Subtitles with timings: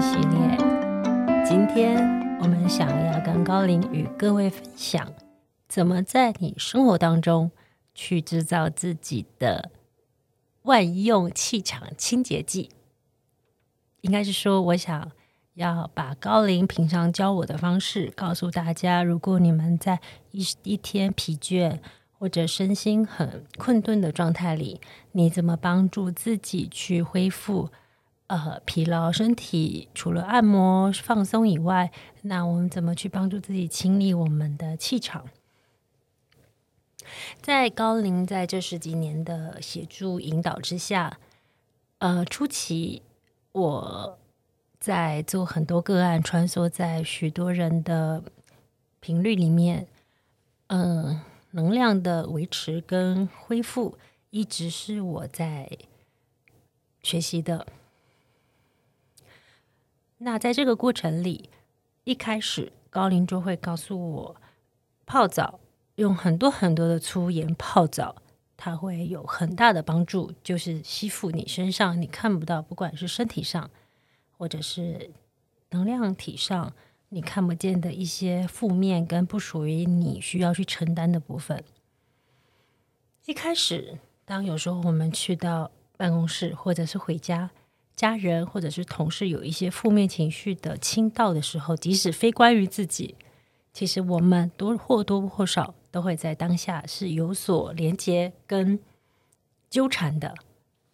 [0.00, 0.56] 系列。
[1.44, 1.98] 今天
[2.40, 5.12] 我们想要跟高林与各位分享，
[5.68, 7.50] 怎么在你生活当中
[7.94, 9.72] 去制造自己的
[10.62, 12.70] 万用气场清洁剂。
[14.02, 15.10] 应该是说，我想
[15.54, 19.02] 要把高林平常教我的方式告诉大家。
[19.02, 21.80] 如果你们在一一天疲倦
[22.12, 27.70] 或者身心很困顿的状态里，你怎么帮助自己去恢复？
[28.28, 31.90] 呃，疲劳身体除了按摩放松以外，
[32.22, 35.24] 那我们怎么去帮助自己清理我们的气场？
[37.40, 41.18] 在高龄在这十几年的协助引导之下，
[42.00, 43.00] 呃，初期
[43.52, 44.18] 我
[44.78, 48.22] 在做很多个案，穿梭在许多人的
[49.00, 49.88] 频率里面，
[50.66, 53.96] 嗯，能量的维持跟恢复，
[54.28, 55.78] 一直是我在
[57.02, 57.66] 学习的。
[60.18, 61.48] 那在这个过程里，
[62.02, 64.36] 一开始高林就会告诉我，
[65.06, 65.60] 泡澡
[65.94, 68.16] 用很多很多的粗盐泡澡，
[68.56, 73.70] 它会有很大的帮助，就是吸附你身上你看不到，不管是身体上
[74.36, 75.10] 或者是
[75.70, 76.72] 能量体上
[77.10, 81.62] 你看不见的一些负面跟不属于你需要去承担的部分。
[83.26, 87.50] 一开始，当有时候我们去到办公室或者是回家。
[87.98, 93.16] 家人或者是同事有一些负面情绪的倾倒的时候，即使非关于自己，
[93.72, 98.78] 其实我们多或多或少都会在当下是有所连接跟
[99.68, 100.32] 纠缠的。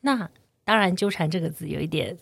[0.00, 0.28] 那
[0.64, 2.18] 当然，纠缠这个字有一点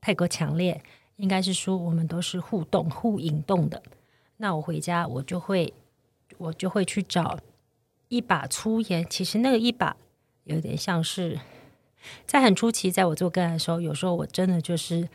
[0.00, 0.80] 太过强烈，
[1.16, 3.82] 应该是说我们都是互动、互引动的。
[4.36, 5.74] 那我回家，我就会
[6.38, 7.36] 我就会去找
[8.06, 9.96] 一把粗盐，其实那个一把
[10.44, 11.40] 有点像是。
[12.26, 15.08] 在很初期，在我做个案的时候，有时候我真的就是，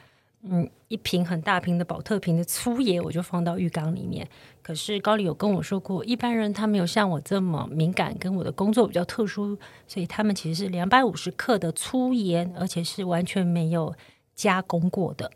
[0.44, 4.28] 嗯，一瓶很大瓶的保特瓶的粗盐，我就放到浴缸里面。
[4.62, 9.58] 可是高里有跟我说过，一般人他没有像我这么敏感，跟我的工作比较特殊，
[9.88, 13.94] 所以他们其实是两百五十克的粗盐，而且是完全没有
[14.36, 15.32] 加工过的。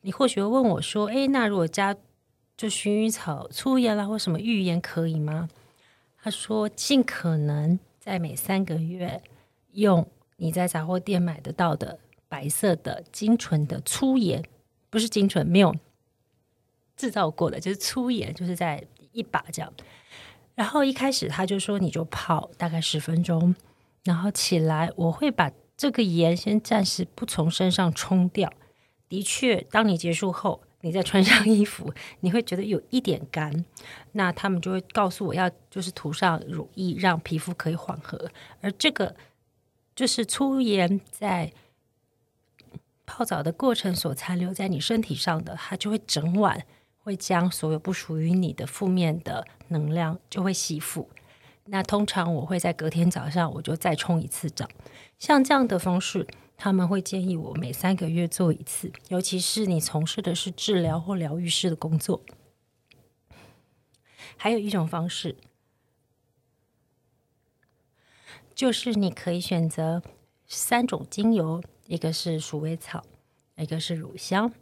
[0.00, 1.94] 你或许会问我说：“诶，那如果加
[2.56, 5.48] 就薰衣草粗盐啦，或什么浴盐可以吗？”
[6.22, 9.22] 他说：“尽可能在每三个月
[9.72, 10.06] 用。”
[10.44, 14.44] 你在杂货店买得到的白色的精纯的粗盐，
[14.90, 15.74] 不是精纯，没有
[16.98, 19.72] 制造过的，就是粗盐，就是在一把这样。
[20.54, 23.56] 然后一开始他就说，你就泡大概十分钟，
[24.02, 28.52] 然后起来，我会把这个盐先暂时不从身上冲掉。
[29.08, 31.90] 的确，当你结束后，你再穿上衣服，
[32.20, 33.64] 你会觉得有一点干。
[34.12, 38.30] 那他们就会告诉我要就是涂上乳液，让皮肤可以缓和。
[38.60, 39.16] 而这个。
[39.94, 41.52] 就是粗盐在
[43.06, 46.66] 泡澡的过程所残留在你身体上的，它就会整晚
[46.98, 51.08] 会将所有不属于你的负面的能量就会吸附。
[51.66, 54.68] 那通常我会在隔天早上我就再冲一次澡，
[55.18, 56.26] 像这样的方式，
[56.56, 62.22] 他们会建议我每三个月做一次，尤其是你从事的是治疗或疗愈师的工作。
[64.36, 65.36] 还有一种方式。
[68.54, 70.00] 就是你可以选择
[70.46, 73.04] 三种精油，一个是鼠尾草，
[73.56, 74.52] 一个是乳香，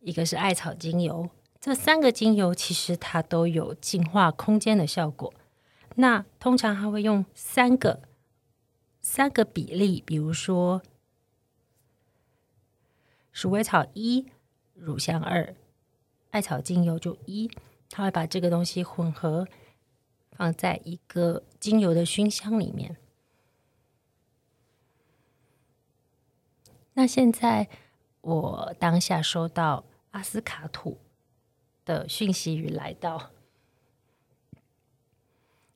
[0.00, 1.28] 一个是艾草精油。
[1.60, 5.34] 这三个精油其实它都有净化空间的效果。
[5.96, 8.00] 那通常它会用三个
[9.02, 10.80] 三个比例，比如说
[13.32, 14.26] 鼠尾草一，
[14.74, 15.54] 乳香二，
[16.30, 17.50] 艾草精油就一，
[17.90, 19.46] 它会把这个东西混合
[20.30, 22.96] 放在一个精油的熏香里面。
[26.98, 27.68] 那现在
[28.22, 30.98] 我当下收到阿斯卡图
[31.84, 33.30] 的讯息与来到，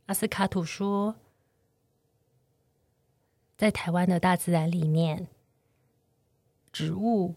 [0.07, 1.15] 阿斯卡图说，
[3.57, 5.29] 在台湾的大自然里面，
[6.73, 7.37] 植物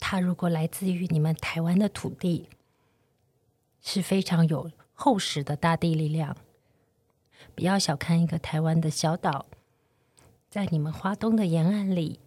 [0.00, 2.48] 它如果来自于你们台湾的土地，
[3.80, 6.36] 是非常有厚实的大地力量。
[7.54, 9.46] 不要小看一个台湾的小岛，
[10.48, 12.18] 在你们华东的沿岸里。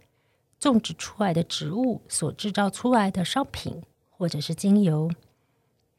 [0.71, 5.11] 种植出来的植物所制造出来的商品，或者是精油，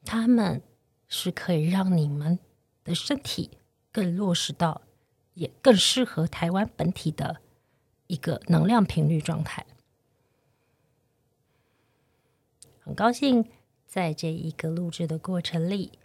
[0.04, 0.62] 它们
[1.08, 2.38] 是可以让你们
[2.82, 3.58] 的身体
[3.92, 4.80] 更落实到，
[5.34, 7.42] 也更适合台湾本体的
[8.06, 9.66] 一个能量频率状态。
[12.80, 13.50] 很高兴
[13.86, 15.98] 在这一个录制的过程里，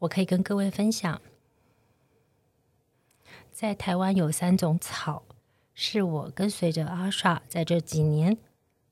[0.00, 1.20] 我可以跟各位分享，
[3.50, 5.24] 在台湾有三种草。
[5.80, 8.36] 是我跟随着阿莎在这几年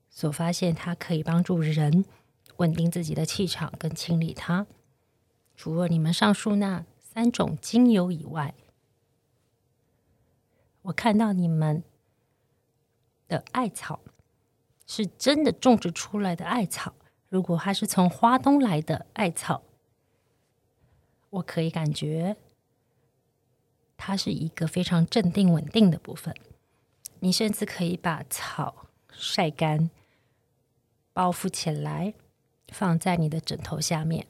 [0.08, 2.04] 所发现它可以帮助人
[2.58, 4.68] 稳定自己的气场跟清理它。
[5.56, 8.54] 除了你们上述那三种精油以外，
[10.82, 11.82] 我看到你们
[13.26, 13.98] 的艾草
[14.86, 16.94] 是真的种植出来的艾草。
[17.28, 19.64] 如果它是从花东来的艾草，
[21.30, 22.36] 我可以感觉
[23.96, 26.32] 它是一个非常镇定稳定的部分。
[27.20, 29.90] 你甚至可以把草晒干，
[31.12, 32.14] 包覆起来，
[32.68, 34.26] 放在你的枕头下面，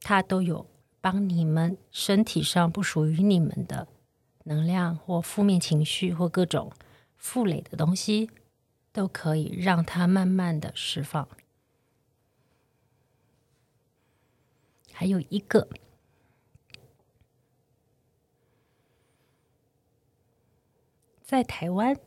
[0.00, 0.66] 它都有
[1.00, 3.88] 帮你们身体上不属于你们的
[4.44, 6.72] 能量或负面情绪或各种
[7.16, 8.30] 负累的东西，
[8.92, 11.28] 都可以让它慢慢的释放。
[14.92, 15.68] 还有一个，
[21.32, 21.98] 在台湾，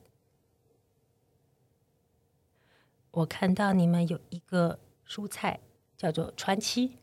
[3.09, 5.61] 我看到你们有一个蔬菜
[5.97, 6.99] 叫做川七，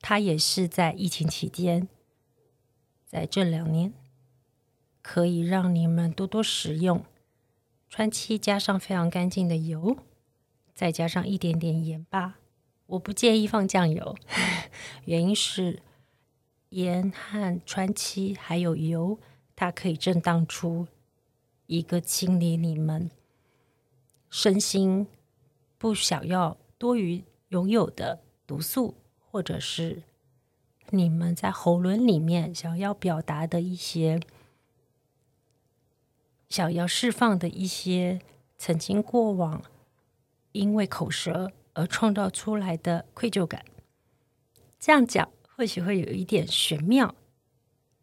[0.00, 1.86] 它也是在疫情期间，
[3.04, 3.92] 在这两年
[5.02, 7.04] 可以让你们多多食用。
[7.90, 9.98] 川七加上非常干净的油，
[10.74, 12.38] 再加上一点点盐巴。
[12.86, 14.16] 我不建议放酱油，
[15.04, 15.82] 原因是
[16.70, 19.20] 盐和川七还有油，
[19.62, 20.88] 它可以震荡出
[21.66, 23.08] 一个清理你们
[24.28, 25.06] 身心
[25.78, 28.96] 不想要多余拥有的毒素，
[29.30, 30.02] 或者是
[30.90, 34.18] 你们在喉轮里面想要表达的一些、
[36.48, 38.20] 想要释放的一些
[38.58, 39.62] 曾经过往
[40.50, 41.52] 因为口舌。
[41.74, 43.64] 而创造出来的愧疚感，
[44.78, 47.14] 这样讲或许会有一点玄妙，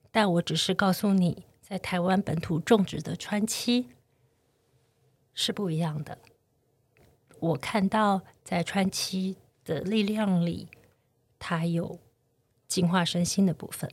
[0.10, 3.89] 但我只是告诉你，在台湾本土种植的川七
[5.36, 6.18] 是不一样的。
[7.39, 10.68] 我看到在川七的力量里，
[11.38, 12.00] 它有
[12.68, 13.88] 净化身心的部分。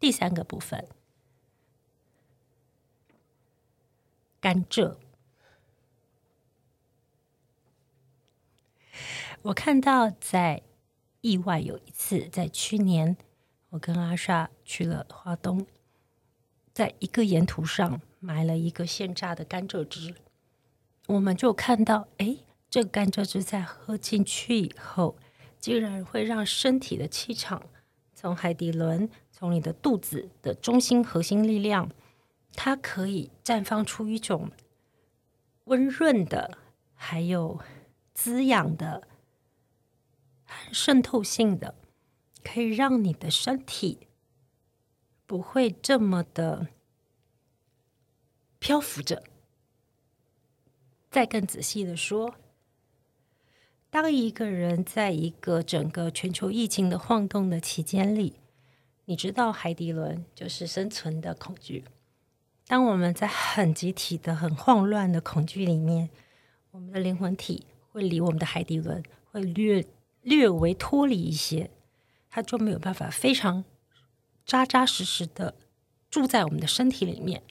[0.00, 0.88] 第三个部分，
[4.40, 4.96] 甘蔗。
[9.42, 10.60] 我看到在
[11.20, 13.16] 意外有一次，在去年，
[13.68, 15.64] 我跟阿莎去了华东，
[16.74, 20.12] 在一个沿途上买了一个现榨的甘蔗汁，
[21.06, 22.38] 我们就看到，哎，
[22.68, 25.16] 这个甘蔗汁在喝进去以后，
[25.60, 27.62] 竟然会让身体的气场
[28.12, 31.88] 从海底轮，从你的肚子的中心核心力量，
[32.54, 34.50] 它可以绽放出一种
[35.66, 36.58] 温润的，
[36.94, 37.60] 还有
[38.12, 39.06] 滋养的。
[40.72, 41.76] 渗透性的，
[42.42, 44.08] 可以让你的身体
[45.26, 46.68] 不会这么的
[48.58, 49.22] 漂浮着。
[51.10, 52.34] 再更仔细的说，
[53.90, 58.34] 当一个人在一个整个全球疫情的晃动的期间里，
[59.04, 61.84] 你知道海底轮就是生存的恐惧。
[62.66, 66.10] 当我们在很集体的、很慌乱的恐惧里面，
[66.70, 69.86] 我们的灵魂体会离我们的海底轮会略。
[70.24, 71.70] 略微脱离一些，
[72.30, 73.62] 它就没有办法非常
[74.44, 75.54] 扎扎实实的
[76.10, 77.42] 住在我们的身体里面，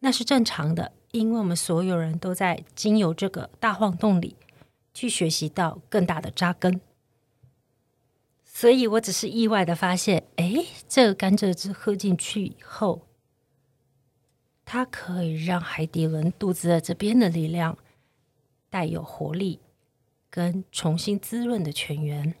[0.00, 4.36] 那是正常的，因为我们所有人都在经由这个大晃动里
[4.92, 6.80] 去学习到更大的扎根。
[8.44, 13.06] 所以我只是意外的发现，哎，这个甘蔗汁喝进去以后，
[14.64, 17.78] 它可以让海底轮肚子的这边的力量
[18.68, 19.60] 带有活力。
[20.30, 22.34] 跟重新滋润的泉源，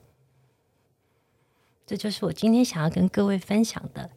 [1.88, 4.10] 这就是我今天想要跟各位分享的。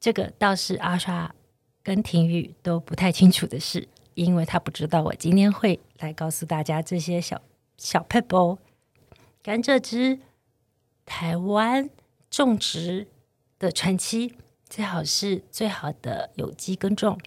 [0.00, 1.34] 这个倒是阿莎
[1.82, 7.42] 跟婷宇都不太清楚的事，因为他不知道我今天会来告诉大家这些小
[7.76, 8.56] 小 pebble
[9.42, 10.20] 甘蔗汁，
[11.04, 11.90] 台湾
[12.30, 13.08] 种植
[13.58, 14.34] 的传奇，
[14.70, 17.20] 最好是最好的有机耕种，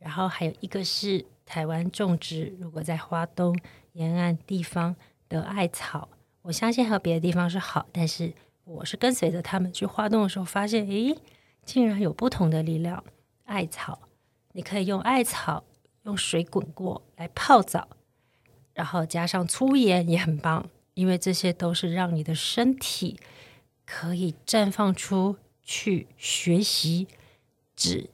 [0.00, 3.56] 然后还有一个是台湾种植，如果在花东。
[3.94, 4.96] 沿岸地方
[5.28, 6.08] 的艾草，
[6.42, 8.32] 我相信和别的地方是好，但是
[8.64, 11.16] 我是跟随着他们去花动的时候，发现诶，
[11.64, 13.02] 竟然有不同的力量。
[13.44, 14.08] 艾草，
[14.52, 15.64] 你可以用艾草
[16.02, 17.88] 用水滚过来泡澡，
[18.72, 23.20] 然后加上粗盐也很棒，因为这些都是让你的身体
[23.84, 27.06] 可以绽放出去学习
[27.76, 28.10] 只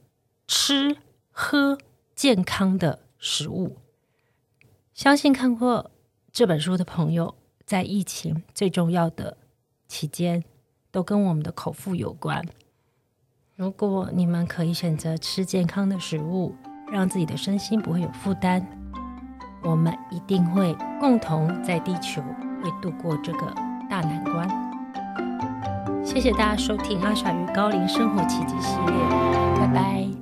[0.47, 0.97] 吃
[1.31, 1.79] 喝
[2.15, 3.77] 健康的食物。
[4.93, 5.91] 相信看过
[6.33, 7.35] 这本书的朋友，
[7.69, 9.37] 在疫情最重要的
[9.87, 10.43] 期间，
[10.91, 12.43] 都跟我们的口腹有关。
[13.57, 16.55] 如果你们可以选择吃健康的食物，
[16.91, 18.67] 让自己的身心不会有负担。
[19.63, 22.23] 我们一定会共同在地球
[22.63, 23.53] 会度过这个
[23.91, 24.49] 大难关。
[26.03, 28.95] 谢谢大家收听阿傻与高龄生活奇迹系列，
[29.59, 30.18] 拜拜。